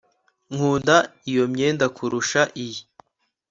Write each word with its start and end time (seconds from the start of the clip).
Nkunda 0.53 0.95
iyo 1.29 1.43
myenda 1.53 1.85
kurusha 1.95 2.41
iyi 2.63 2.81